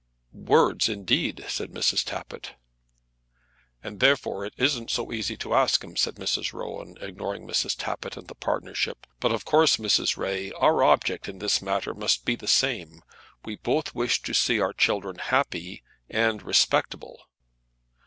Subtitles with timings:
[0.33, 2.03] "Words indeed!" said Mrs.
[2.03, 2.55] Tappitt.
[3.83, 6.53] "And therefore it isn't so easy to ask him," said Mrs.
[6.53, 7.75] Rowan, ignoring Mrs.
[7.77, 9.05] Tappitt and the partnership.
[9.19, 10.17] "But of course, Mrs.
[10.17, 13.03] Ray, our object in this matter must be the same.
[13.45, 17.27] We both wish to see our children happy and respectable."